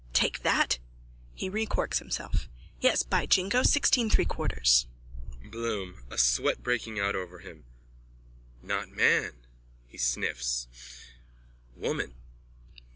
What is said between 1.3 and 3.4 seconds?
(He recorks himself.) Yes, by